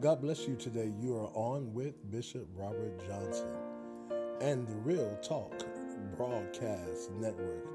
God 0.00 0.20
bless 0.20 0.46
you 0.46 0.54
today. 0.54 0.92
You 1.00 1.16
are 1.16 1.30
on 1.34 1.74
with 1.74 2.08
Bishop 2.08 2.46
Robert 2.54 3.04
Johnson 3.04 3.48
and 4.40 4.64
the 4.64 4.76
Real 4.76 5.18
Talk 5.22 5.64
Broadcast 6.16 7.10
Network. 7.18 7.66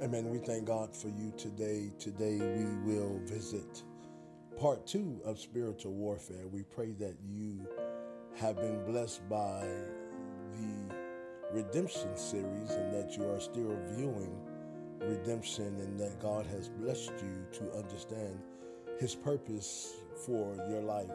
Amen. 0.00 0.30
We 0.30 0.38
thank 0.38 0.66
God 0.66 0.94
for 0.94 1.08
you 1.08 1.32
today. 1.36 1.90
Today 1.98 2.38
we 2.38 2.94
will 2.94 3.20
visit 3.24 3.82
part 4.60 4.86
two 4.86 5.20
of 5.24 5.40
spiritual 5.40 5.92
warfare. 5.92 6.46
We 6.46 6.62
pray 6.62 6.92
that 7.00 7.16
you 7.28 7.66
have 8.36 8.54
been 8.54 8.84
blessed 8.84 9.28
by 9.28 9.66
the 10.52 10.94
redemption 11.52 12.16
series 12.16 12.70
and 12.70 12.94
that 12.94 13.16
you 13.16 13.28
are 13.28 13.40
still 13.40 13.76
viewing 13.96 14.38
redemption 15.00 15.80
and 15.80 15.98
that 15.98 16.20
God 16.20 16.46
has 16.46 16.68
blessed 16.68 17.10
you 17.20 17.44
to 17.58 17.72
understand 17.72 18.38
his 19.00 19.16
purpose 19.16 19.94
for 20.24 20.54
your 20.68 20.82
life. 20.82 21.10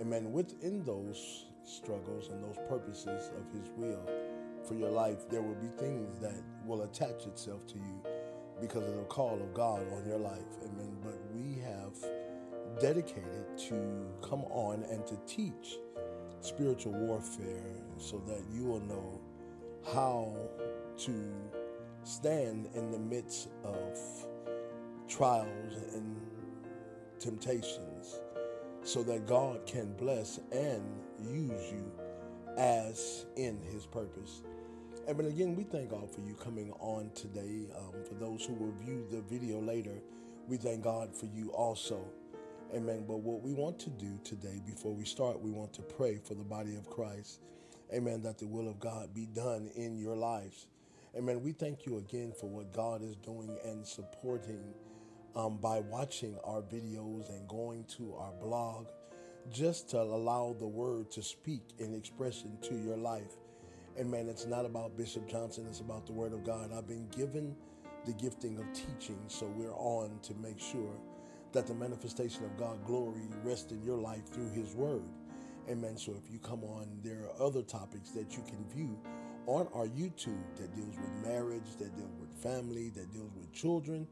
Amen. 0.00 0.32
Within 0.32 0.84
those 0.84 1.46
struggles 1.64 2.28
and 2.28 2.42
those 2.42 2.58
purposes 2.68 3.30
of 3.36 3.52
His 3.52 3.70
will 3.76 4.08
for 4.64 4.74
your 4.74 4.90
life, 4.90 5.28
there 5.30 5.42
will 5.42 5.54
be 5.56 5.68
things 5.78 6.18
that 6.20 6.42
will 6.64 6.82
attach 6.82 7.26
itself 7.26 7.66
to 7.68 7.74
you 7.74 8.02
because 8.60 8.86
of 8.86 8.96
the 8.96 9.04
call 9.04 9.40
of 9.40 9.54
God 9.54 9.80
on 9.92 10.06
your 10.06 10.18
life. 10.18 10.40
Amen. 10.64 10.96
But 11.02 11.18
we 11.34 11.60
have 11.60 11.96
dedicated 12.80 13.58
to 13.68 14.06
come 14.22 14.44
on 14.50 14.84
and 14.90 15.06
to 15.06 15.16
teach 15.26 15.76
spiritual 16.40 16.92
warfare 16.92 17.74
so 17.98 18.22
that 18.26 18.42
you 18.52 18.64
will 18.64 18.80
know 18.80 19.20
how 19.94 20.34
to 20.98 21.32
stand 22.04 22.68
in 22.74 22.90
the 22.90 22.98
midst 22.98 23.48
of 23.64 23.98
trials 25.08 25.76
and 25.94 26.16
temptations 27.18 28.20
so 28.84 29.02
that 29.04 29.26
God 29.26 29.66
can 29.66 29.92
bless 29.94 30.40
and 30.50 30.82
use 31.20 31.72
you 31.72 31.90
as 32.56 33.26
in 33.36 33.60
his 33.72 33.86
purpose. 33.86 34.42
And 35.06 35.16
but 35.16 35.26
again, 35.26 35.56
we 35.56 35.64
thank 35.64 35.90
God 35.90 36.12
for 36.12 36.20
you 36.20 36.34
coming 36.34 36.72
on 36.78 37.10
today. 37.14 37.66
Um, 37.76 38.04
for 38.04 38.14
those 38.14 38.44
who 38.44 38.54
will 38.54 38.72
view 38.72 39.06
the 39.10 39.20
video 39.22 39.60
later, 39.60 40.02
we 40.46 40.56
thank 40.56 40.82
God 40.82 41.14
for 41.14 41.26
you 41.26 41.50
also. 41.50 42.04
Amen. 42.74 43.04
But 43.06 43.18
what 43.18 43.42
we 43.42 43.52
want 43.52 43.78
to 43.80 43.90
do 43.90 44.18
today, 44.24 44.60
before 44.64 44.94
we 44.94 45.04
start, 45.04 45.40
we 45.40 45.50
want 45.50 45.72
to 45.74 45.82
pray 45.82 46.18
for 46.18 46.34
the 46.34 46.44
body 46.44 46.76
of 46.76 46.88
Christ. 46.88 47.40
Amen. 47.92 48.22
That 48.22 48.38
the 48.38 48.46
will 48.46 48.68
of 48.68 48.78
God 48.78 49.12
be 49.14 49.26
done 49.26 49.70
in 49.74 49.98
your 49.98 50.16
lives. 50.16 50.66
Amen. 51.16 51.42
We 51.42 51.52
thank 51.52 51.84
you 51.84 51.98
again 51.98 52.32
for 52.38 52.48
what 52.48 52.72
God 52.72 53.02
is 53.02 53.16
doing 53.16 53.58
and 53.64 53.86
supporting 53.86 54.62
um, 55.34 55.58
by 55.58 55.80
watching 55.80 56.36
our 56.44 56.62
videos 56.62 57.28
and 57.30 57.46
going 57.48 57.84
to 57.96 58.14
our 58.14 58.32
blog 58.40 58.86
just 59.50 59.90
to 59.90 60.00
allow 60.00 60.54
the 60.58 60.66
word 60.66 61.10
to 61.10 61.22
speak 61.22 61.62
in 61.78 61.94
expression 61.94 62.56
to 62.62 62.74
your 62.76 62.96
life. 62.96 63.36
And 63.96 64.10
man, 64.10 64.28
it's 64.28 64.46
not 64.46 64.64
about 64.64 64.96
Bishop 64.96 65.28
Johnson, 65.28 65.66
it's 65.68 65.80
about 65.80 66.06
the 66.06 66.12
word 66.12 66.32
of 66.32 66.44
God. 66.44 66.70
I've 66.72 66.86
been 66.86 67.08
given 67.08 67.54
the 68.06 68.12
gifting 68.12 68.58
of 68.58 68.72
teaching, 68.72 69.18
so 69.26 69.46
we're 69.46 69.74
on 69.74 70.18
to 70.22 70.34
make 70.34 70.58
sure 70.58 70.94
that 71.52 71.66
the 71.66 71.74
manifestation 71.74 72.44
of 72.44 72.56
God 72.56 72.84
glory 72.86 73.28
rests 73.42 73.72
in 73.72 73.82
your 73.82 73.98
life 73.98 74.26
through 74.32 74.50
his 74.50 74.74
word. 74.74 75.02
Amen. 75.68 75.96
So 75.96 76.14
if 76.22 76.32
you 76.32 76.38
come 76.38 76.64
on, 76.64 76.88
there 77.04 77.20
are 77.24 77.46
other 77.46 77.62
topics 77.62 78.10
that 78.10 78.32
you 78.36 78.42
can 78.42 78.64
view 78.74 78.98
on 79.46 79.68
our 79.74 79.86
YouTube 79.86 80.42
that 80.56 80.74
deals 80.74 80.96
with 80.96 81.12
marriage, 81.26 81.76
that 81.78 81.94
deals 81.96 82.14
with 82.18 82.30
family, 82.42 82.90
that 82.90 83.12
deals 83.12 83.30
with 83.36 83.52
children, 83.52 84.06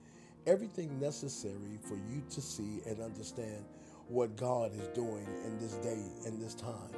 everything 0.47 0.99
necessary 0.99 1.79
for 1.83 1.95
you 1.95 2.23
to 2.31 2.41
see 2.41 2.81
and 2.87 3.01
understand 3.01 3.65
what 4.09 4.37
God 4.37 4.73
is 4.75 4.89
doing 4.89 5.27
in 5.45 5.59
this 5.59 5.75
day 5.77 6.03
and 6.27 6.41
this 6.41 6.55
time. 6.55 6.91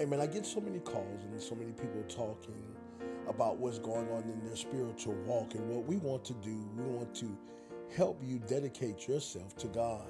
Amen. 0.00 0.20
I 0.20 0.26
get 0.26 0.46
so 0.46 0.60
many 0.60 0.78
calls 0.78 1.24
and 1.24 1.42
so 1.42 1.54
many 1.54 1.72
people 1.72 2.02
talking 2.08 2.62
about 3.28 3.58
what's 3.58 3.78
going 3.78 4.08
on 4.10 4.22
in 4.22 4.44
their 4.44 4.56
spiritual 4.56 5.14
walk. 5.26 5.54
And 5.54 5.68
what 5.68 5.84
we 5.86 5.96
want 5.96 6.24
to 6.26 6.34
do, 6.34 6.68
we 6.76 6.84
want 6.84 7.14
to 7.16 7.36
help 7.96 8.20
you 8.24 8.38
dedicate 8.46 9.08
yourself 9.08 9.56
to 9.56 9.66
God 9.68 10.08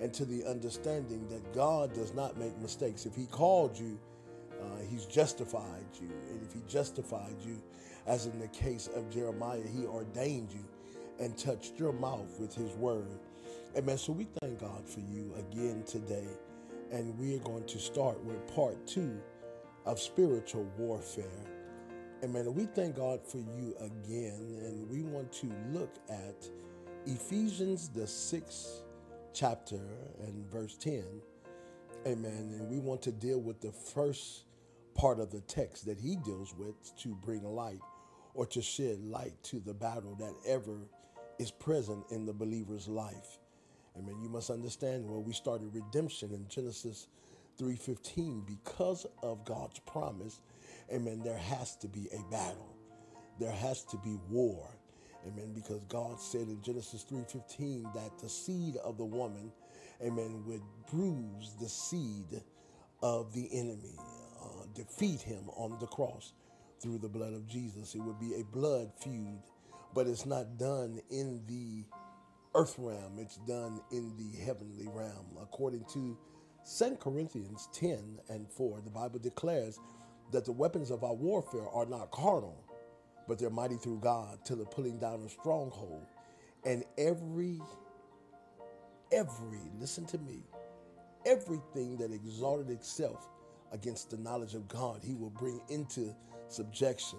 and 0.00 0.12
to 0.14 0.24
the 0.24 0.44
understanding 0.44 1.28
that 1.28 1.52
God 1.52 1.92
does 1.92 2.14
not 2.14 2.38
make 2.38 2.56
mistakes. 2.58 3.04
If 3.04 3.14
He 3.14 3.26
called 3.26 3.78
you, 3.78 3.98
uh, 4.62 4.82
He's 4.88 5.04
justified 5.04 5.86
you. 6.00 6.10
And 6.30 6.42
if 6.42 6.52
He 6.52 6.62
justified 6.66 7.36
you, 7.44 7.62
as 8.06 8.26
in 8.26 8.38
the 8.38 8.48
case 8.48 8.88
of 8.94 9.10
Jeremiah, 9.10 9.60
He 9.62 9.84
ordained 9.84 10.52
you 10.52 10.64
and 11.20 11.36
touched 11.36 11.78
your 11.78 11.92
mouth 11.92 12.38
with 12.38 12.54
his 12.54 12.72
word. 12.76 13.20
Amen. 13.76 13.98
So 13.98 14.12
we 14.12 14.26
thank 14.40 14.60
God 14.60 14.88
for 14.88 15.00
you 15.00 15.34
again 15.38 15.84
today. 15.86 16.28
And 16.90 17.18
we 17.18 17.36
are 17.36 17.40
going 17.40 17.66
to 17.66 17.78
start 17.78 18.22
with 18.24 18.54
part 18.54 18.86
two 18.86 19.20
of 19.84 20.00
spiritual 20.00 20.64
warfare. 20.76 21.24
Amen. 22.24 22.52
We 22.54 22.64
thank 22.64 22.96
God 22.96 23.20
for 23.26 23.38
you 23.38 23.74
again. 23.78 24.58
And 24.64 24.88
we 24.90 25.02
want 25.02 25.32
to 25.34 25.52
look 25.72 25.94
at 26.08 26.48
Ephesians, 27.06 27.88
the 27.88 28.06
sixth 28.06 28.82
chapter 29.32 29.80
and 30.20 30.50
verse 30.50 30.76
10. 30.76 31.04
Amen. 32.06 32.54
And 32.58 32.68
we 32.70 32.78
want 32.78 33.02
to 33.02 33.12
deal 33.12 33.40
with 33.40 33.60
the 33.60 33.72
first 33.72 34.44
part 34.94 35.20
of 35.20 35.30
the 35.30 35.40
text 35.42 35.86
that 35.86 36.00
he 36.00 36.16
deals 36.16 36.54
with 36.56 36.96
to 36.98 37.14
bring 37.14 37.44
light 37.44 37.80
or 38.34 38.46
to 38.46 38.60
shed 38.60 39.00
light 39.04 39.34
to 39.44 39.60
the 39.60 39.74
battle 39.74 40.16
that 40.16 40.34
ever 40.46 40.78
is 41.38 41.50
present 41.50 42.04
in 42.10 42.26
the 42.26 42.32
believer's 42.32 42.88
life. 42.88 43.38
Amen. 43.96 44.16
You 44.22 44.28
must 44.28 44.50
understand 44.50 45.08
where 45.08 45.20
we 45.20 45.32
started 45.32 45.74
redemption 45.74 46.32
in 46.32 46.46
Genesis 46.48 47.08
3:15 47.58 48.42
because 48.46 49.06
of 49.22 49.44
God's 49.44 49.80
promise. 49.80 50.40
Amen. 50.92 51.20
There 51.22 51.38
has 51.38 51.76
to 51.76 51.88
be 51.88 52.08
a 52.12 52.22
battle. 52.30 52.74
There 53.38 53.52
has 53.52 53.84
to 53.84 53.96
be 53.98 54.16
war. 54.28 54.68
Amen. 55.26 55.52
Because 55.52 55.82
God 55.88 56.20
said 56.20 56.42
in 56.48 56.62
Genesis 56.62 57.04
3:15 57.04 57.90
that 57.94 58.18
the 58.18 58.28
seed 58.28 58.76
of 58.76 58.96
the 58.96 59.04
woman, 59.04 59.52
amen, 60.00 60.44
would 60.46 60.62
bruise 60.90 61.54
the 61.60 61.68
seed 61.68 62.42
of 63.02 63.32
the 63.32 63.48
enemy, 63.52 63.96
uh, 64.40 64.66
defeat 64.74 65.20
him 65.20 65.48
on 65.50 65.78
the 65.80 65.86
cross 65.86 66.32
through 66.80 66.98
the 66.98 67.08
blood 67.08 67.32
of 67.32 67.46
Jesus. 67.46 67.94
It 67.94 68.00
would 68.00 68.18
be 68.20 68.34
a 68.40 68.44
blood 68.44 68.92
feud 69.00 69.42
but 69.98 70.06
it's 70.06 70.26
not 70.26 70.58
done 70.58 71.00
in 71.10 71.42
the 71.48 71.84
earth 72.54 72.76
realm, 72.78 73.18
it's 73.18 73.38
done 73.48 73.80
in 73.90 74.16
the 74.16 74.38
heavenly 74.44 74.86
realm. 74.86 75.26
According 75.42 75.84
to 75.92 76.16
2 76.78 76.98
Corinthians 77.00 77.68
10 77.72 78.20
and 78.28 78.48
4, 78.48 78.80
the 78.84 78.90
Bible 78.90 79.18
declares 79.18 79.80
that 80.30 80.44
the 80.44 80.52
weapons 80.52 80.92
of 80.92 81.02
our 81.02 81.14
warfare 81.14 81.68
are 81.74 81.84
not 81.84 82.12
carnal, 82.12 82.64
but 83.26 83.40
they're 83.40 83.50
mighty 83.50 83.74
through 83.74 83.98
God 83.98 84.44
to 84.44 84.54
the 84.54 84.64
pulling 84.66 85.00
down 85.00 85.24
of 85.24 85.32
stronghold. 85.32 86.06
And 86.64 86.84
every, 86.96 87.60
every, 89.10 89.62
listen 89.80 90.06
to 90.06 90.18
me, 90.18 90.44
everything 91.26 91.96
that 91.96 92.12
exalted 92.12 92.70
itself 92.70 93.28
against 93.72 94.10
the 94.10 94.16
knowledge 94.18 94.54
of 94.54 94.68
God, 94.68 95.00
he 95.02 95.14
will 95.16 95.30
bring 95.30 95.60
into 95.68 96.14
subjection 96.46 97.18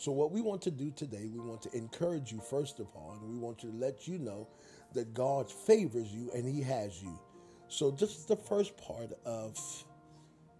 so, 0.00 0.12
what 0.12 0.32
we 0.32 0.40
want 0.40 0.62
to 0.62 0.70
do 0.70 0.90
today, 0.90 1.28
we 1.30 1.40
want 1.40 1.60
to 1.60 1.76
encourage 1.76 2.32
you, 2.32 2.40
first 2.40 2.80
of 2.80 2.86
all, 2.94 3.18
and 3.20 3.30
we 3.30 3.36
want 3.36 3.58
to 3.58 3.66
let 3.66 4.08
you 4.08 4.18
know 4.18 4.48
that 4.94 5.12
God 5.12 5.52
favors 5.52 6.10
you 6.10 6.30
and 6.34 6.48
He 6.48 6.62
has 6.62 7.02
you. 7.02 7.20
So, 7.68 7.90
this 7.90 8.16
is 8.16 8.24
the 8.24 8.36
first 8.36 8.78
part 8.78 9.12
of 9.26 9.58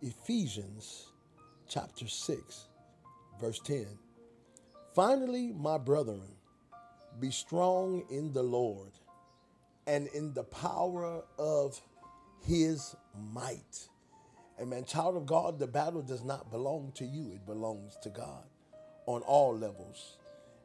Ephesians 0.03 1.07
chapter 1.71 2.07
6, 2.07 2.67
verse 3.41 3.59
10. 3.61 3.87
Finally, 4.95 5.55
my 5.57 5.79
brethren, 5.79 6.37
be 7.19 7.31
strong 7.31 8.05
in 8.11 8.35
the 8.35 8.43
Lord 8.43 8.93
and 9.87 10.09
in 10.09 10.35
the 10.35 10.45
power 10.45 11.25
of 11.39 11.81
His 12.43 12.95
might. 13.33 13.89
Amen. 14.61 14.85
Child 14.85 15.17
of 15.17 15.25
God, 15.25 15.59
the 15.59 15.67
battle 15.67 16.03
does 16.03 16.25
not 16.25 16.51
belong 16.51 16.93
to 16.97 17.07
you, 17.07 17.33
it 17.33 17.47
belongs 17.47 17.97
to 18.03 18.11
God 18.11 18.50
on 19.15 19.23
all 19.23 19.57
levels. 19.57 20.19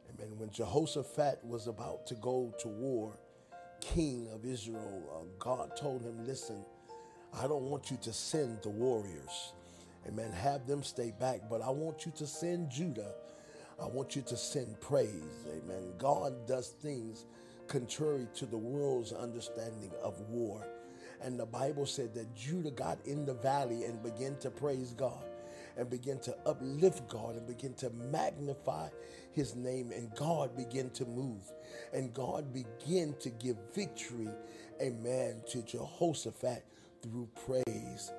Amen. 0.08 0.38
When 0.38 0.50
Jehoshaphat 0.50 1.40
was 1.44 1.66
about 1.66 2.06
to 2.06 2.14
go 2.14 2.54
to 2.60 2.68
war, 2.68 3.18
king 3.80 4.28
of 4.32 4.44
Israel, 4.44 5.02
uh, 5.12 5.26
God 5.40 5.76
told 5.76 6.02
him, 6.02 6.24
Listen, 6.24 6.64
I 7.34 7.48
don't 7.48 7.64
want 7.64 7.90
you 7.90 7.98
to 8.02 8.12
send 8.12 8.62
the 8.62 8.68
warriors. 8.68 9.52
Amen. 10.06 10.30
Have 10.30 10.68
them 10.68 10.84
stay 10.84 11.12
back, 11.18 11.40
but 11.50 11.60
I 11.60 11.70
want 11.70 12.06
you 12.06 12.12
to 12.18 12.26
send 12.26 12.70
Judah. 12.70 13.14
I 13.82 13.86
want 13.86 14.14
you 14.14 14.22
to 14.22 14.36
send 14.36 14.80
praise. 14.80 15.44
Amen. 15.48 15.92
God 15.98 16.46
does 16.46 16.68
things 16.68 17.24
contrary 17.66 18.28
to 18.36 18.46
the 18.46 18.56
world's 18.56 19.12
understanding 19.12 19.90
of 20.04 20.20
war. 20.30 20.64
And 21.20 21.38
the 21.38 21.46
Bible 21.46 21.84
said 21.84 22.14
that 22.14 22.32
Judah 22.36 22.70
got 22.70 23.04
in 23.06 23.26
the 23.26 23.34
valley 23.34 23.84
and 23.84 24.00
began 24.04 24.36
to 24.38 24.50
praise 24.50 24.92
God 24.92 25.24
and 25.76 25.90
begin 25.90 26.18
to 26.20 26.36
uplift 26.46 27.08
God 27.08 27.36
and 27.36 27.46
begin 27.46 27.74
to 27.74 27.90
magnify 27.90 28.88
his 29.32 29.54
name 29.54 29.92
and 29.92 30.14
God 30.14 30.56
begin 30.56 30.90
to 30.90 31.04
move 31.04 31.52
and 31.92 32.14
God 32.14 32.52
begin 32.52 33.14
to 33.20 33.30
give 33.30 33.56
victory 33.74 34.30
amen 34.80 35.42
to 35.48 35.62
Jehoshaphat 35.62 36.64
through 37.02 37.28
praise. 37.46 38.12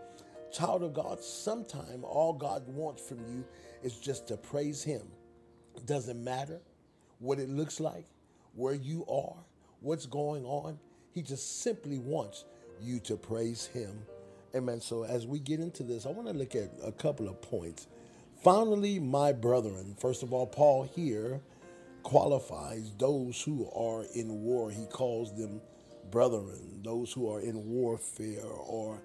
Child 0.51 0.83
of 0.83 0.94
God, 0.94 1.21
sometime 1.21 2.04
all 2.04 2.33
God 2.33 2.68
wants 2.68 3.01
from 3.07 3.19
you 3.27 3.45
is 3.83 3.98
just 3.98 4.27
to 4.30 4.38
praise 4.38 4.83
Him. 4.83 5.01
Doesn't 5.86 6.24
matter 6.24 6.62
what 7.19 7.39
it 7.39 7.50
looks 7.50 7.80
like, 7.80 8.06
where 8.56 8.74
you 8.74 9.06
are, 9.07 9.44
what's 9.81 10.06
going 10.06 10.45
on. 10.45 10.80
He 11.12 11.21
just 11.21 11.62
simply 11.62 12.00
wants 12.00 12.45
you 12.81 13.00
to 13.01 13.18
praise 13.18 13.65
Him. 13.65 14.00
Amen. 14.57 14.81
So 14.81 15.04
as 15.04 15.27
we 15.27 15.38
get 15.38 15.59
into 15.59 15.83
this, 15.83 16.07
I 16.07 16.09
want 16.09 16.27
to 16.30 16.33
look 16.33 16.56
at 16.56 16.71
a 16.83 16.92
couple 16.92 17.27
of 17.30 17.39
points. 17.44 17.86
Finally, 18.44 19.00
my 19.00 19.31
brethren, 19.31 19.95
first 20.00 20.24
of 20.24 20.33
all, 20.33 20.48
Paul 20.48 20.89
here 20.95 21.42
qualifies 22.01 22.92
those 22.98 23.39
who 23.39 23.69
are 23.69 24.06
in 24.15 24.42
war. 24.42 24.71
He 24.71 24.88
calls 24.88 25.36
them 25.38 25.62
brethren, 26.09 26.81
those 26.83 27.13
who 27.13 27.31
are 27.31 27.39
in 27.39 27.68
warfare 27.69 28.45
or 28.45 29.00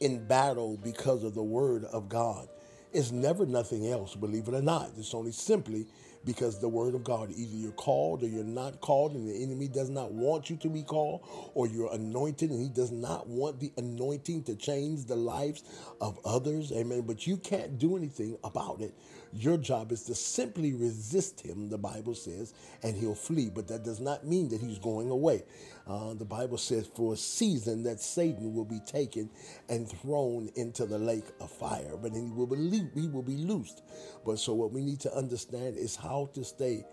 in 0.00 0.26
battle 0.26 0.76
because 0.76 1.24
of 1.24 1.34
the 1.34 1.42
word 1.42 1.84
of 1.84 2.10
God. 2.10 2.46
It's 2.92 3.10
never 3.10 3.46
nothing 3.46 3.88
else, 3.88 4.14
believe 4.14 4.46
it 4.48 4.54
or 4.54 4.62
not. 4.62 4.90
It's 4.98 5.14
only 5.14 5.32
simply 5.32 5.86
because 6.24 6.60
the 6.60 6.68
word 6.68 6.94
of 6.94 7.04
God, 7.04 7.30
either 7.30 7.56
you're 7.56 7.72
called 7.72 8.22
or 8.22 8.28
you're 8.28 8.44
not 8.44 8.80
called, 8.80 9.14
and 9.14 9.28
the 9.28 9.42
enemy 9.42 9.68
does 9.68 9.90
not 9.90 10.12
want 10.12 10.50
you 10.50 10.56
to 10.58 10.68
be 10.68 10.82
called, 10.82 11.22
or 11.54 11.66
you're 11.66 11.92
anointed 11.92 12.50
and 12.50 12.60
he 12.60 12.68
does 12.68 12.90
not 12.90 13.28
want 13.28 13.60
the 13.60 13.72
anointing 13.76 14.44
to 14.44 14.54
change 14.54 15.06
the 15.06 15.16
lives 15.16 15.64
of 16.00 16.18
others. 16.24 16.72
Amen. 16.72 17.02
But 17.02 17.26
you 17.26 17.36
can't 17.36 17.78
do 17.78 17.96
anything 17.96 18.36
about 18.44 18.80
it. 18.80 18.94
Your 19.32 19.56
job 19.58 19.92
is 19.92 20.04
to 20.04 20.14
simply 20.14 20.72
resist 20.72 21.40
him, 21.40 21.68
the 21.68 21.78
Bible 21.78 22.14
says, 22.14 22.54
and 22.82 22.96
he'll 22.96 23.14
flee. 23.14 23.50
But 23.54 23.68
that 23.68 23.84
does 23.84 24.00
not 24.00 24.26
mean 24.26 24.48
that 24.48 24.60
he's 24.60 24.78
going 24.78 25.10
away. 25.10 25.44
Uh, 25.86 26.14
the 26.14 26.24
Bible 26.24 26.58
says 26.58 26.86
for 26.94 27.14
a 27.14 27.16
season 27.16 27.82
that 27.84 28.00
Satan 28.00 28.54
will 28.54 28.64
be 28.64 28.80
taken 28.80 29.30
and 29.68 29.88
thrown 29.88 30.50
into 30.54 30.84
the 30.86 30.98
lake 30.98 31.24
of 31.40 31.50
fire, 31.50 31.96
but 32.00 32.12
he 32.12 32.20
will 32.20 32.46
be 32.46 32.56
he 32.94 33.08
will 33.08 33.22
be 33.22 33.36
loosed. 33.36 33.82
But 34.24 34.38
so 34.38 34.52
what 34.52 34.72
we 34.72 34.82
need 34.82 35.00
to 35.00 35.14
understand 35.14 35.76
is 35.76 35.96
how 35.96 36.07
to 36.34 36.44
stay 36.44 36.84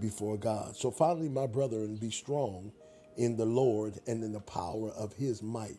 before 0.00 0.36
God. 0.36 0.76
So 0.76 0.90
finally, 0.90 1.28
my 1.28 1.46
brethren, 1.46 1.96
be 1.96 2.10
strong 2.10 2.72
in 3.16 3.36
the 3.36 3.44
Lord 3.44 3.98
and 4.06 4.22
in 4.24 4.32
the 4.32 4.40
power 4.40 4.90
of 4.90 5.12
his 5.14 5.42
might. 5.42 5.78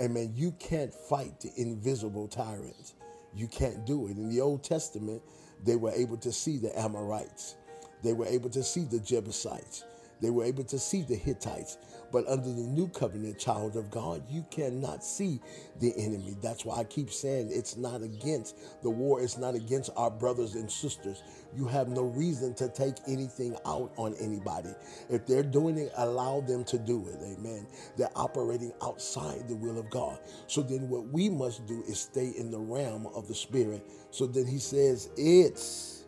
Amen. 0.00 0.32
You 0.34 0.52
can't 0.58 0.92
fight 0.92 1.40
the 1.40 1.52
invisible 1.56 2.26
tyrants. 2.28 2.94
You 3.34 3.46
can't 3.46 3.86
do 3.86 4.08
it. 4.08 4.16
In 4.16 4.28
the 4.28 4.40
Old 4.40 4.64
Testament, 4.64 5.22
they 5.64 5.76
were 5.76 5.92
able 5.92 6.16
to 6.18 6.32
see 6.32 6.58
the 6.58 6.76
Amorites. 6.78 7.56
They 8.02 8.12
were 8.12 8.26
able 8.26 8.50
to 8.50 8.62
see 8.62 8.84
the 8.84 9.00
Jebusites. 9.00 9.84
They 10.24 10.30
were 10.30 10.44
able 10.44 10.64
to 10.64 10.78
see 10.78 11.02
the 11.02 11.16
Hittites. 11.16 11.76
But 12.10 12.26
under 12.28 12.48
the 12.48 12.62
new 12.62 12.88
covenant, 12.88 13.38
child 13.38 13.76
of 13.76 13.90
God, 13.90 14.22
you 14.26 14.46
cannot 14.50 15.04
see 15.04 15.38
the 15.80 15.92
enemy. 15.98 16.34
That's 16.40 16.64
why 16.64 16.78
I 16.78 16.84
keep 16.84 17.10
saying 17.10 17.50
it's 17.52 17.76
not 17.76 18.00
against 18.00 18.56
the 18.82 18.88
war, 18.88 19.20
it's 19.20 19.36
not 19.36 19.54
against 19.54 19.90
our 19.98 20.10
brothers 20.10 20.54
and 20.54 20.72
sisters. 20.72 21.22
You 21.54 21.66
have 21.66 21.88
no 21.88 22.04
reason 22.04 22.54
to 22.54 22.70
take 22.70 22.94
anything 23.06 23.54
out 23.66 23.92
on 23.98 24.14
anybody. 24.14 24.70
If 25.10 25.26
they're 25.26 25.42
doing 25.42 25.76
it, 25.76 25.92
allow 25.98 26.40
them 26.40 26.64
to 26.64 26.78
do 26.78 27.06
it. 27.08 27.18
Amen. 27.22 27.66
They're 27.98 28.08
operating 28.16 28.72
outside 28.82 29.46
the 29.46 29.56
will 29.56 29.78
of 29.78 29.90
God. 29.90 30.18
So 30.46 30.62
then 30.62 30.88
what 30.88 31.08
we 31.08 31.28
must 31.28 31.66
do 31.66 31.84
is 31.86 32.00
stay 32.00 32.32
in 32.38 32.50
the 32.50 32.60
realm 32.60 33.08
of 33.08 33.28
the 33.28 33.34
spirit. 33.34 33.86
So 34.10 34.26
then 34.26 34.46
he 34.46 34.58
says 34.58 35.10
it's 35.18 36.04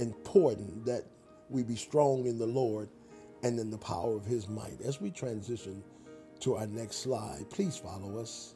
important 0.00 0.84
that 0.84 1.04
we 1.48 1.62
be 1.62 1.76
strong 1.76 2.26
in 2.26 2.38
the 2.38 2.46
Lord 2.46 2.90
and 3.42 3.58
in 3.58 3.70
the 3.70 3.78
power 3.78 4.16
of 4.16 4.24
his 4.24 4.48
might. 4.48 4.80
As 4.84 5.00
we 5.00 5.10
transition 5.10 5.82
to 6.40 6.56
our 6.56 6.66
next 6.66 6.96
slide, 6.96 7.48
please 7.50 7.76
follow 7.76 8.18
us. 8.18 8.54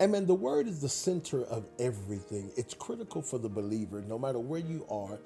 Amen. 0.00 0.26
The 0.26 0.34
word 0.34 0.66
is 0.66 0.80
the 0.80 0.88
center 0.88 1.44
of 1.44 1.68
everything. 1.78 2.50
It's 2.56 2.72
critical 2.72 3.20
for 3.20 3.38
the 3.38 3.50
believer, 3.50 4.02
no 4.06 4.18
matter 4.18 4.38
where 4.38 4.60
you 4.60 4.86
are 4.90 5.20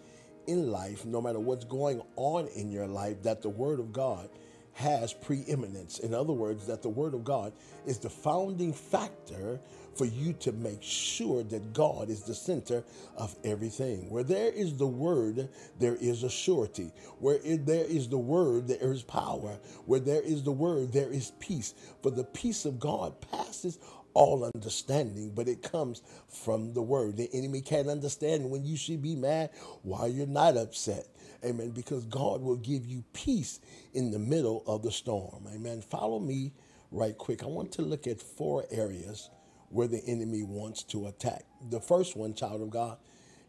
in 0.48 0.70
life, 0.70 1.04
no 1.04 1.20
matter 1.20 1.38
what's 1.38 1.64
going 1.64 2.02
on 2.16 2.48
in 2.48 2.70
your 2.70 2.88
life, 2.88 3.22
that 3.22 3.40
the 3.40 3.48
word 3.48 3.78
of 3.78 3.92
God 3.92 4.28
has 4.74 5.12
preeminence. 5.12 5.98
In 6.00 6.14
other 6.14 6.32
words, 6.32 6.66
that 6.66 6.82
the 6.82 6.88
Word 6.88 7.14
of 7.14 7.24
God 7.24 7.52
is 7.86 7.98
the 7.98 8.10
founding 8.10 8.72
factor 8.72 9.60
for 9.96 10.04
you 10.04 10.32
to 10.32 10.50
make 10.52 10.82
sure 10.82 11.44
that 11.44 11.72
God 11.72 12.10
is 12.10 12.24
the 12.24 12.34
center 12.34 12.84
of 13.16 13.36
everything. 13.44 14.10
Where 14.10 14.24
there 14.24 14.50
is 14.50 14.76
the 14.76 14.86
Word, 14.86 15.48
there 15.78 15.96
is 15.96 16.24
a 16.24 16.30
surety. 16.30 16.92
Where 17.20 17.38
there 17.38 17.84
is 17.84 18.08
the 18.08 18.18
Word, 18.18 18.66
there 18.66 18.92
is 18.92 19.02
power. 19.02 19.58
Where 19.86 20.00
there 20.00 20.22
is 20.22 20.42
the 20.42 20.52
Word, 20.52 20.92
there 20.92 21.10
is 21.10 21.32
peace. 21.38 21.74
For 22.02 22.10
the 22.10 22.24
peace 22.24 22.64
of 22.64 22.80
God 22.80 23.14
passes 23.30 23.78
all 24.14 24.48
understanding, 24.54 25.32
but 25.34 25.48
it 25.48 25.62
comes 25.62 26.02
from 26.28 26.72
the 26.72 26.82
word. 26.82 27.16
The 27.16 27.28
enemy 27.34 27.60
can't 27.60 27.88
understand 27.88 28.48
when 28.48 28.64
you 28.64 28.76
should 28.76 29.02
be 29.02 29.16
mad, 29.16 29.50
why 29.82 30.06
you're 30.06 30.26
not 30.26 30.56
upset. 30.56 31.06
Amen. 31.44 31.70
Because 31.70 32.04
God 32.06 32.42
will 32.42 32.56
give 32.56 32.86
you 32.86 33.04
peace 33.12 33.60
in 33.92 34.10
the 34.10 34.18
middle 34.18 34.62
of 34.66 34.82
the 34.82 34.92
storm. 34.92 35.46
Amen. 35.54 35.82
Follow 35.82 36.18
me 36.20 36.52
right 36.90 37.16
quick. 37.16 37.42
I 37.42 37.46
want 37.46 37.72
to 37.72 37.82
look 37.82 38.06
at 38.06 38.20
four 38.20 38.64
areas 38.70 39.30
where 39.70 39.88
the 39.88 40.02
enemy 40.06 40.42
wants 40.42 40.82
to 40.84 41.08
attack. 41.08 41.44
The 41.70 41.80
first 41.80 42.16
one, 42.16 42.34
child 42.34 42.62
of 42.62 42.70
God, 42.70 42.98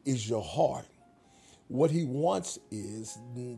is 0.05 0.29
your 0.29 0.43
heart. 0.43 0.85
What 1.67 1.91
he 1.91 2.05
wants 2.05 2.59
is 2.71 3.17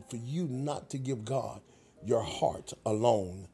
for 0.09 0.17
you 0.17 0.47
not 0.49 0.89
to 0.91 0.97
give 0.97 1.25
God 1.25 1.61
your 2.05 2.23
heart 2.23 2.73
alone. 2.85 3.47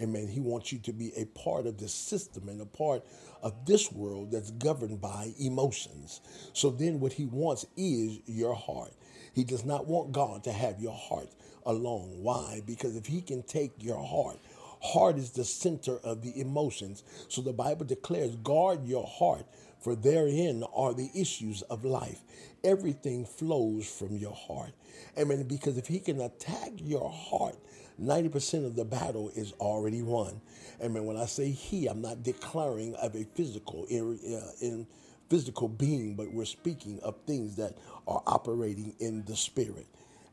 Amen. 0.00 0.28
He 0.28 0.40
wants 0.40 0.72
you 0.72 0.78
to 0.80 0.92
be 0.92 1.12
a 1.16 1.24
part 1.26 1.66
of 1.66 1.78
this 1.78 1.94
system 1.94 2.48
and 2.48 2.60
a 2.60 2.66
part 2.66 3.04
of 3.42 3.66
this 3.66 3.90
world 3.92 4.32
that's 4.32 4.50
governed 4.52 5.00
by 5.00 5.32
emotions. 5.40 6.20
So 6.52 6.70
then 6.70 7.00
what 7.00 7.14
he 7.14 7.26
wants 7.26 7.66
is 7.76 8.20
your 8.26 8.54
heart. 8.54 8.92
He 9.36 9.44
does 9.44 9.66
not 9.66 9.86
want 9.86 10.12
God 10.12 10.44
to 10.46 10.52
have 10.52 10.80
your 10.80 10.96
heart 10.96 11.28
alone. 11.66 12.22
Why? 12.22 12.62
Because 12.66 12.96
if 12.96 13.06
he 13.06 13.20
can 13.20 13.44
take 13.44 13.72
your 13.84 14.02
heart, 14.02 14.38
heart 14.82 15.18
is 15.18 15.32
the 15.32 15.44
center 15.44 15.98
of 15.98 16.22
the 16.22 16.40
emotions. 16.40 17.04
So 17.28 17.42
the 17.42 17.52
Bible 17.52 17.86
declares, 17.86 18.36
guard 18.38 18.86
your 18.86 19.06
heart, 19.06 19.46
for 19.80 19.94
therein 19.94 20.64
are 20.74 20.94
the 20.94 21.10
issues 21.14 21.62
of 21.64 21.84
life. 21.84 22.22
Everything 22.64 23.26
flows 23.26 23.86
from 23.88 24.16
your 24.16 24.34
heart. 24.34 24.72
Amen. 25.18 25.44
Because 25.44 25.78
if 25.78 25.88
he 25.88 26.00
can 26.00 26.22
attack 26.22 26.72
your 26.78 27.10
heart, 27.10 27.56
90% 28.02 28.66
of 28.66 28.76
the 28.76 28.86
battle 28.86 29.30
is 29.36 29.52
already 29.60 30.02
won. 30.02 30.40
Amen. 30.82 31.04
When 31.04 31.18
I 31.18 31.26
say 31.26 31.50
he, 31.50 31.88
I'm 31.88 32.02
not 32.02 32.24
declaring 32.24 32.96
of 32.96 33.14
a 33.16 33.24
physical 33.36 33.84
uh, 33.90 34.64
in 34.66 34.88
physical 35.30 35.68
being, 35.68 36.16
but 36.16 36.32
we're 36.32 36.44
speaking 36.44 37.00
of 37.02 37.16
things 37.26 37.56
that 37.56 37.76
are 38.06 38.22
operating 38.26 38.94
in 39.00 39.24
the 39.24 39.36
spirit. 39.36 39.86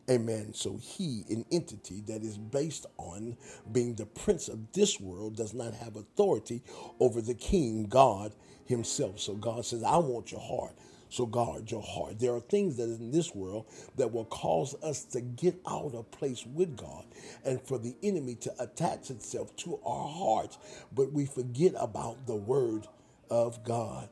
Amen. 0.10 0.54
So 0.54 0.78
he, 0.82 1.24
an 1.30 1.46
entity 1.52 2.02
that 2.08 2.24
is 2.24 2.38
based 2.38 2.86
on 2.98 3.38
being 3.72 3.96
the 3.96 4.06
prince 4.06 4.50
of 4.50 4.74
this 4.74 5.00
world, 5.00 5.38
does 5.38 5.54
not 5.54 5.74
have 5.76 5.96
authority 5.96 6.62
over 7.00 7.22
the 7.22 7.36
king, 7.36 7.86
God 7.86 8.34
himself. 8.66 9.20
So 9.20 9.36
God 9.36 9.66
says, 9.66 9.84
I 9.84 9.98
want 9.98 10.32
your 10.32 10.42
heart. 10.42 10.76
So 11.10 11.28
guard 11.28 11.72
your 11.72 11.84
heart. 11.84 12.20
There 12.20 12.34
are 12.34 12.40
things 12.42 12.78
that 12.78 12.86
in 12.86 13.12
this 13.12 13.36
world 13.36 13.68
that 13.98 14.12
will 14.12 14.26
cause 14.26 14.76
us 14.84 15.04
to 15.06 15.22
get 15.22 15.56
out 15.68 15.94
of 15.94 16.10
place 16.12 16.46
with 16.46 16.76
God 16.76 17.06
and 17.46 17.62
for 17.62 17.78
the 17.78 17.96
enemy 18.04 18.36
to 18.36 18.54
attach 18.60 19.12
itself 19.12 19.56
to 19.58 19.80
our 19.86 20.08
hearts, 20.08 20.58
but 20.94 21.14
we 21.14 21.26
forget 21.26 21.74
about 21.78 22.26
the 22.28 22.36
word 22.36 22.88
of 23.30 23.64
God. 23.64 24.10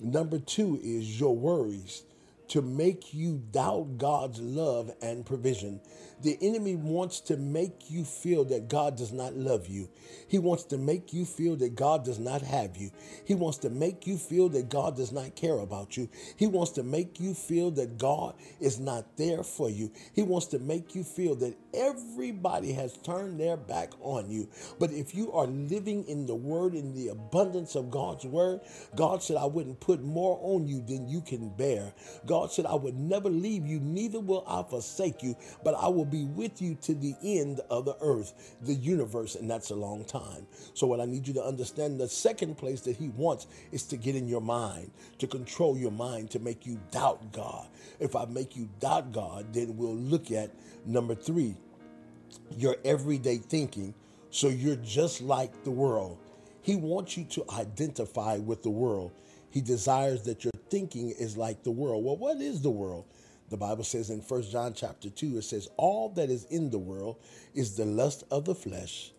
Number 0.00 0.38
two 0.38 0.80
is 0.82 1.20
your 1.20 1.36
worries 1.36 2.04
to 2.48 2.62
make 2.62 3.12
you 3.12 3.42
doubt 3.52 3.98
God's 3.98 4.40
love 4.40 4.90
and 5.02 5.26
provision. 5.26 5.80
The 6.22 6.38
enemy 6.40 6.76
wants 6.76 7.20
to 7.22 7.36
make 7.36 7.90
you 7.90 8.04
feel 8.04 8.44
that 8.46 8.68
God 8.68 8.96
does 8.96 9.12
not 9.12 9.34
love 9.34 9.68
you. 9.68 9.88
He 10.28 10.38
wants 10.38 10.64
to 10.64 10.78
make 10.78 11.12
you 11.12 11.24
feel 11.24 11.56
that 11.56 11.74
God 11.74 12.04
does 12.04 12.18
not 12.18 12.42
have 12.42 12.76
you. 12.76 12.90
He 13.24 13.34
wants 13.34 13.58
to 13.58 13.70
make 13.70 14.06
you 14.06 14.18
feel 14.18 14.48
that 14.50 14.68
God 14.68 14.96
does 14.96 15.12
not 15.12 15.34
care 15.34 15.58
about 15.58 15.96
you. 15.96 16.08
He 16.36 16.46
wants 16.46 16.72
to 16.72 16.82
make 16.82 17.20
you 17.20 17.34
feel 17.34 17.70
that 17.72 17.98
God 17.98 18.34
is 18.60 18.78
not 18.78 19.16
there 19.16 19.42
for 19.42 19.70
you. 19.70 19.92
He 20.14 20.22
wants 20.22 20.46
to 20.48 20.58
make 20.58 20.94
you 20.94 21.04
feel 21.04 21.34
that 21.36 21.56
everybody 21.74 22.72
has 22.72 22.96
turned 22.98 23.40
their 23.40 23.56
back 23.56 23.92
on 24.00 24.30
you. 24.30 24.48
But 24.78 24.92
if 24.92 25.14
you 25.14 25.32
are 25.32 25.46
living 25.46 26.04
in 26.04 26.26
the 26.26 26.34
word, 26.34 26.74
in 26.74 26.94
the 26.94 27.08
abundance 27.08 27.74
of 27.74 27.90
God's 27.90 28.26
word, 28.26 28.60
God 28.96 29.22
said, 29.22 29.36
I 29.36 29.46
wouldn't 29.46 29.80
put 29.80 30.02
more 30.02 30.38
on 30.42 30.66
you 30.66 30.82
than 30.82 31.08
you 31.08 31.20
can 31.20 31.50
bear. 31.50 31.92
God 32.26 32.52
said, 32.52 32.66
I 32.66 32.74
would 32.74 32.96
never 32.96 33.30
leave 33.30 33.66
you, 33.66 33.80
neither 33.80 34.20
will 34.20 34.44
I 34.46 34.62
forsake 34.68 35.22
you, 35.22 35.36
but 35.64 35.74
I 35.74 35.88
will 35.88 36.04
be 36.10 36.24
with 36.24 36.62
you 36.62 36.76
to 36.82 36.94
the 36.94 37.14
end 37.22 37.60
of 37.70 37.86
the 37.86 37.96
earth, 38.02 38.56
the 38.62 38.74
universe, 38.74 39.36
and 39.36 39.50
that's 39.50 39.70
a 39.70 39.76
long 39.76 40.04
time. 40.04 40.46
So, 40.74 40.86
what 40.86 41.00
I 41.00 41.06
need 41.06 41.28
you 41.28 41.34
to 41.34 41.44
understand 41.44 42.00
the 42.00 42.08
second 42.08 42.58
place 42.58 42.82
that 42.82 42.96
He 42.96 43.08
wants 43.10 43.46
is 43.72 43.84
to 43.84 43.96
get 43.96 44.16
in 44.16 44.28
your 44.28 44.42
mind, 44.42 44.90
to 45.18 45.26
control 45.26 45.78
your 45.78 45.92
mind, 45.92 46.30
to 46.32 46.40
make 46.40 46.66
you 46.66 46.80
doubt 46.92 47.32
God. 47.32 47.68
If 48.00 48.16
I 48.16 48.26
make 48.26 48.56
you 48.56 48.68
doubt 48.80 49.12
God, 49.12 49.52
then 49.54 49.76
we'll 49.76 49.96
look 49.96 50.30
at 50.32 50.50
number 50.86 51.14
three, 51.14 51.56
your 52.56 52.76
everyday 52.84 53.38
thinking 53.38 53.94
So 54.30 54.48
you're 54.48 54.76
just 54.76 55.22
like 55.22 55.64
the 55.64 55.70
world. 55.70 56.18
He 56.62 56.76
wants 56.76 57.16
you 57.16 57.24
to 57.24 57.44
identify 57.52 58.38
with 58.38 58.62
the 58.62 58.70
world. 58.70 59.12
He 59.50 59.60
desires 59.60 60.22
that 60.24 60.44
your 60.44 60.52
thinking 60.70 61.10
is 61.10 61.36
like 61.36 61.64
the 61.64 61.70
world. 61.72 62.04
Well, 62.04 62.16
what 62.16 62.40
is 62.40 62.62
the 62.62 62.70
world? 62.70 63.06
The 63.50 63.56
Bible 63.56 63.82
says 63.84 64.10
in 64.10 64.20
1 64.20 64.42
John 64.44 64.74
chapter 64.74 65.10
2, 65.10 65.38
it 65.38 65.42
says, 65.42 65.68
All 65.76 66.08
that 66.10 66.30
is 66.30 66.44
in 66.44 66.70
the 66.70 66.78
world 66.78 67.16
is 67.52 67.76
the 67.76 67.84
lust 67.84 68.22
of 68.30 68.44
the 68.44 68.54
flesh, 68.54 69.12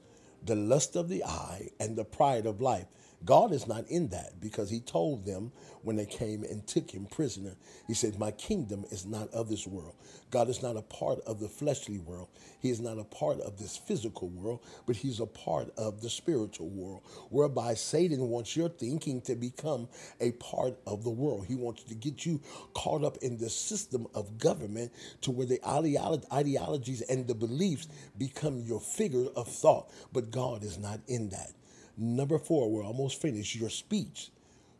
the 0.43 0.55
lust 0.55 0.95
of 0.95 1.09
the 1.09 1.23
eye, 1.25 1.69
and 1.79 1.97
the 1.97 2.05
pride 2.05 2.45
of 2.45 2.61
life. 2.61 2.87
God 3.23 3.51
is 3.51 3.67
not 3.67 3.87
in 3.87 4.09
that 4.09 4.41
because 4.41 4.69
he 4.69 4.79
told 4.79 5.25
them 5.25 5.51
when 5.83 5.95
they 5.95 6.05
came 6.05 6.43
and 6.43 6.65
took 6.65 6.91
him 6.91 7.05
prisoner, 7.05 7.55
he 7.87 7.93
said, 7.93 8.17
My 8.19 8.31
kingdom 8.31 8.85
is 8.91 9.05
not 9.05 9.29
of 9.31 9.49
this 9.49 9.67
world. 9.67 9.95
God 10.31 10.49
is 10.49 10.63
not 10.63 10.77
a 10.77 10.81
part 10.81 11.19
of 11.27 11.39
the 11.39 11.47
fleshly 11.47 11.99
world. 11.99 12.29
He 12.59 12.69
is 12.69 12.79
not 12.79 12.97
a 12.97 13.03
part 13.03 13.39
of 13.41 13.57
this 13.57 13.77
physical 13.77 14.29
world, 14.29 14.61
but 14.87 14.95
he's 14.95 15.19
a 15.19 15.25
part 15.25 15.71
of 15.77 16.01
the 16.01 16.09
spiritual 16.09 16.69
world, 16.69 17.03
whereby 17.29 17.73
Satan 17.75 18.29
wants 18.29 18.55
your 18.55 18.69
thinking 18.69 19.21
to 19.21 19.35
become 19.35 19.87
a 20.19 20.31
part 20.33 20.77
of 20.87 21.03
the 21.03 21.09
world. 21.09 21.45
He 21.47 21.55
wants 21.55 21.83
to 21.83 21.95
get 21.95 22.25
you 22.25 22.41
caught 22.73 23.03
up 23.03 23.17
in 23.17 23.37
the 23.37 23.49
system 23.49 24.07
of 24.15 24.37
government 24.39 24.91
to 25.21 25.31
where 25.31 25.47
the 25.47 25.59
ideologies 26.33 27.01
and 27.01 27.27
the 27.27 27.35
beliefs 27.35 27.87
become 28.17 28.61
your 28.61 28.79
figure 28.79 29.27
of 29.35 29.47
thought. 29.47 29.91
But 30.13 30.31
God 30.31 30.63
is 30.63 30.77
not 30.77 30.99
in 31.07 31.29
that. 31.29 31.51
Number 32.01 32.39
four, 32.39 32.71
we're 32.71 32.83
almost 32.83 33.21
finished. 33.21 33.55
Your 33.55 33.69
speech. 33.69 34.31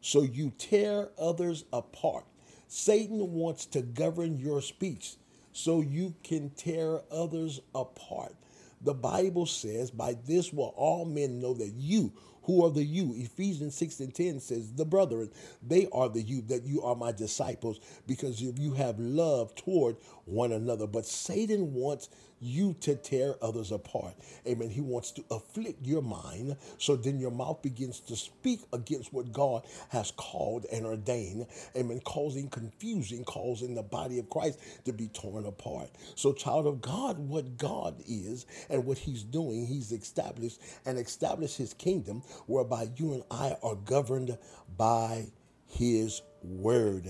So 0.01 0.24
you 0.24 0.51
tear 0.58 1.10
others 1.20 1.66
apart. 1.72 2.25
Satan 2.68 3.34
wants 3.34 3.68
to 3.68 3.84
govern 3.84 4.40
your 4.40 4.60
speech 4.60 5.18
so 5.54 5.82
you 5.82 6.16
can 6.24 6.50
tear 6.50 7.01
others 7.12 7.62
apart. 7.75 8.36
The 8.82 8.96
Bible 8.96 9.46
says, 9.46 9.92
By 9.92 10.16
this 10.25 10.51
will 10.51 10.74
all 10.75 11.06
men 11.06 11.40
know 11.40 11.54
that 11.54 11.74
you, 11.75 12.12
who 12.44 12.66
are 12.66 12.72
the 12.72 12.84
you? 12.84 13.13
Ephesians 13.16 13.75
6 13.75 14.00
and 14.00 14.16
10 14.16 14.40
says, 14.40 14.74
The 14.74 14.86
brethren, 14.86 15.30
they 15.62 15.88
are 15.94 16.10
the 16.10 16.24
you, 16.24 16.42
that 16.44 16.63
you 16.63 16.82
are 16.82 16.96
my 16.96 17.12
disciples, 17.12 17.80
because 18.08 18.42
if 18.42 18.58
you 18.58 18.74
have 18.74 19.00
love 19.00 19.54
toward 19.54 19.98
one 20.32 20.52
another. 20.52 20.88
But 20.88 21.06
Satan 21.06 21.74
wants 21.74 22.10
you 22.42 22.76
to 22.82 22.96
tear 22.96 23.36
others 23.42 23.72
apart. 23.72 24.16
Amen. 24.48 24.70
He 24.70 24.82
wants 24.82 25.12
to 25.12 25.24
afflict 25.30 25.86
your 25.86 26.02
mind 26.02 26.58
so 26.80 26.96
then 26.96 27.20
your 27.20 27.32
mouth 27.32 27.62
begins 27.62 28.00
to 28.02 28.16
speak 28.16 28.62
against 28.74 29.14
what 29.14 29.32
God 29.32 29.64
has 29.90 30.12
called 30.12 30.66
and 30.72 30.86
ordained. 30.86 31.46
Amen. 31.78 32.02
Causing 32.04 32.50
confusion, 32.50 33.24
causing 33.24 33.76
the 33.76 33.84
body 33.84 34.18
of 34.20 34.30
Christ 34.30 34.60
to 34.86 34.92
be 34.92 35.08
torn 35.10 35.46
apart. 35.46 35.90
So, 36.16 36.34
child 36.34 36.66
of 36.68 36.82
God, 36.82 37.20
what 37.20 37.58
God 37.58 38.02
is 38.08 38.46
and 38.70 38.86
what 38.86 38.98
He's 38.98 39.24
doing, 39.24 39.68
He's 39.68 39.92
established 39.92 40.60
and 40.86 40.98
established 40.98 41.58
His 41.58 41.74
kingdom 41.74 42.24
whereby 42.48 42.90
you 42.96 43.14
and 43.14 43.24
I 43.30 43.58
are 43.62 43.76
governed 43.76 44.38
by 44.78 45.28
His 45.68 46.22
word. 46.44 47.08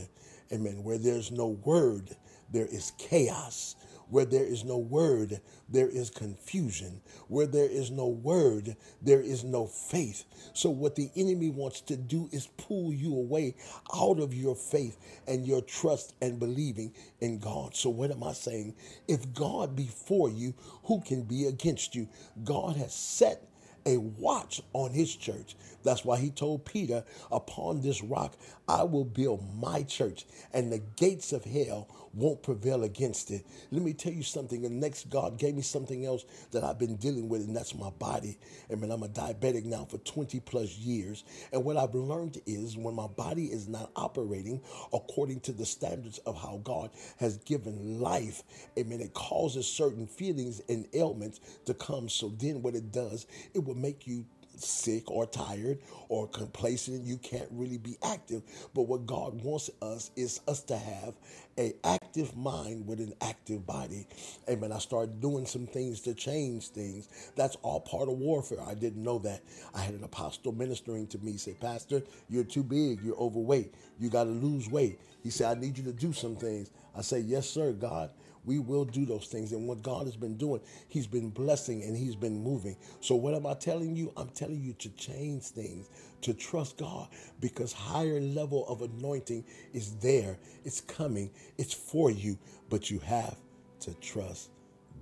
Amen. 0.53 0.83
Where 0.83 0.97
there's 0.99 1.31
no 1.31 1.47
word, 1.47 2.15
there 2.51 2.67
is 2.67 2.93
chaos. 2.97 3.75
Where 4.09 4.25
there 4.25 4.45
is 4.45 4.63
no 4.65 4.77
word, 4.77 5.41
there 5.69 5.89
is 5.89 6.09
confusion. 6.09 7.01
Where 7.29 7.47
there 7.47 7.69
is 7.69 7.91
no 7.91 8.07
word, 8.07 8.75
there 9.01 9.21
is 9.21 9.43
no 9.43 9.67
faith. 9.67 10.25
So, 10.53 10.69
what 10.69 10.95
the 10.95 11.11
enemy 11.15 11.49
wants 11.49 11.81
to 11.81 11.97
do 11.97 12.29
is 12.31 12.47
pull 12.57 12.93
you 12.93 13.15
away 13.15 13.55
out 13.95 14.19
of 14.19 14.33
your 14.33 14.55
faith 14.55 14.97
and 15.27 15.47
your 15.47 15.61
trust 15.61 16.13
and 16.21 16.39
believing 16.39 16.93
in 17.21 17.39
God. 17.39 17.75
So, 17.75 17.89
what 17.89 18.11
am 18.11 18.23
I 18.23 18.33
saying? 18.33 18.75
If 19.07 19.33
God 19.33 19.75
be 19.75 19.87
for 19.87 20.29
you, 20.29 20.55
who 20.85 21.01
can 21.01 21.23
be 21.23 21.47
against 21.47 21.95
you? 21.95 22.07
God 22.43 22.77
has 22.77 22.93
set 22.93 23.43
a 23.85 23.97
watch 23.97 24.61
on 24.73 24.91
his 24.91 25.15
church. 25.15 25.55
That's 25.83 26.05
why 26.05 26.17
he 26.19 26.29
told 26.31 26.65
Peter, 26.65 27.03
Upon 27.31 27.81
this 27.81 28.03
rock 28.03 28.35
I 28.67 28.83
will 28.83 29.05
build 29.05 29.43
my 29.59 29.83
church, 29.83 30.25
and 30.53 30.71
the 30.71 30.81
gates 30.95 31.33
of 31.33 31.43
hell 31.43 31.89
won't 32.13 32.43
prevail 32.43 32.83
against 32.83 33.31
it. 33.31 33.45
Let 33.71 33.81
me 33.81 33.93
tell 33.93 34.13
you 34.13 34.23
something. 34.23 34.61
The 34.61 34.69
next 34.69 35.09
God 35.09 35.37
gave 35.37 35.55
me 35.55 35.61
something 35.61 36.05
else 36.05 36.25
that 36.51 36.63
I've 36.63 36.79
been 36.79 36.95
dealing 36.97 37.29
with, 37.29 37.41
and 37.41 37.55
that's 37.55 37.75
my 37.75 37.89
body. 37.89 38.37
I 38.71 38.75
mean, 38.75 38.91
I'm 38.91 39.03
a 39.03 39.07
diabetic 39.07 39.65
now 39.65 39.85
for 39.85 39.97
20 39.99 40.39
plus 40.41 40.77
years. 40.77 41.23
And 41.51 41.63
what 41.63 41.77
I've 41.77 41.95
learned 41.95 42.41
is 42.45 42.77
when 42.77 42.95
my 42.95 43.07
body 43.07 43.45
is 43.45 43.67
not 43.67 43.91
operating 43.95 44.61
according 44.93 45.41
to 45.41 45.51
the 45.51 45.65
standards 45.65 46.19
of 46.19 46.37
how 46.41 46.61
God 46.63 46.91
has 47.17 47.37
given 47.37 47.99
life, 47.99 48.43
I 48.77 48.83
mean, 48.83 49.01
it 49.01 49.13
causes 49.13 49.67
certain 49.67 50.07
feelings 50.07 50.61
and 50.69 50.87
ailments 50.93 51.39
to 51.65 51.73
come. 51.73 52.09
So 52.09 52.29
then 52.37 52.61
what 52.61 52.75
it 52.75 52.91
does, 52.91 53.25
it 53.53 53.63
will 53.63 53.70
make 53.75 54.07
you 54.07 54.25
sick 54.57 55.09
or 55.09 55.25
tired 55.25 55.79
or 56.09 56.27
complacent. 56.27 57.05
You 57.05 57.17
can't 57.17 57.47
really 57.51 57.77
be 57.77 57.97
active. 58.03 58.43
But 58.73 58.83
what 58.83 59.05
god 59.05 59.41
wants 59.43 59.69
us 59.81 60.11
is 60.15 60.41
us 60.47 60.61
to 60.63 60.77
have 60.77 61.15
a 61.57 61.73
active 61.83 62.35
mind 62.37 62.87
with 62.87 62.99
an 62.99 63.13
active 63.21 63.65
body. 63.65 64.07
Amen. 64.49 64.71
I 64.71 64.79
started 64.79 65.21
doing 65.21 65.45
some 65.45 65.67
things 65.67 66.01
to 66.01 66.13
change 66.13 66.69
things. 66.69 67.09
That's 67.35 67.57
all 67.61 67.79
part 67.81 68.09
of 68.09 68.17
warfare. 68.17 68.59
I 68.65 68.73
didn't 68.73 69.03
know 69.03 69.19
that. 69.19 69.41
I 69.73 69.81
had 69.81 69.93
an 69.93 70.03
apostle 70.03 70.51
ministering 70.51 71.07
to 71.07 71.17
me. 71.19 71.37
Say 71.37 71.53
pastor 71.59 72.03
you're 72.29 72.43
too 72.43 72.63
big. 72.63 73.01
You're 73.03 73.17
overweight. 73.17 73.73
You 73.99 74.09
got 74.09 74.25
to 74.25 74.29
lose 74.29 74.69
weight. 74.69 74.99
He 75.23 75.29
said 75.29 75.55
i 75.57 75.59
need 75.59 75.77
you 75.77 75.83
to 75.85 75.93
do 75.93 76.13
some 76.13 76.35
things. 76.35 76.71
I 76.95 77.01
say 77.01 77.19
yes 77.19 77.49
sir 77.49 77.71
god 77.73 78.11
we 78.45 78.59
will 78.59 78.85
do 78.85 79.05
those 79.05 79.27
things. 79.27 79.51
And 79.51 79.67
what 79.67 79.81
God 79.81 80.05
has 80.05 80.15
been 80.15 80.37
doing, 80.37 80.61
He's 80.87 81.07
been 81.07 81.29
blessing 81.29 81.83
and 81.83 81.95
He's 81.95 82.15
been 82.15 82.43
moving. 82.43 82.77
So, 82.99 83.15
what 83.15 83.33
am 83.35 83.45
I 83.45 83.53
telling 83.53 83.95
you? 83.95 84.11
I'm 84.17 84.29
telling 84.29 84.61
you 84.61 84.73
to 84.73 84.89
change 84.89 85.43
things, 85.43 85.89
to 86.21 86.33
trust 86.33 86.77
God, 86.77 87.09
because 87.39 87.73
higher 87.73 88.19
level 88.19 88.65
of 88.67 88.81
anointing 88.81 89.45
is 89.73 89.95
there. 89.97 90.37
It's 90.63 90.81
coming. 90.81 91.31
It's 91.57 91.73
for 91.73 92.11
you, 92.11 92.37
but 92.69 92.89
you 92.89 92.99
have 92.99 93.37
to 93.81 93.93
trust 93.95 94.49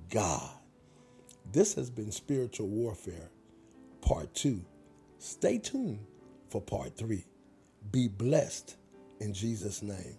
God. 0.10 0.50
This 1.51 1.74
has 1.75 1.89
been 1.89 2.12
Spiritual 2.12 2.67
Warfare, 2.67 3.31
Part 4.01 4.34
2. 4.36 4.63
Stay 5.17 5.58
tuned 5.58 6.00
for 6.50 6.62
Part 6.62 6.98
3. 6.98 7.24
Be 7.91 8.08
blessed 8.08 8.77
in 9.19 9.34
Jesus' 9.34 9.81
name. 9.81 10.17